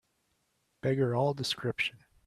[0.81, 1.99] Beggar all description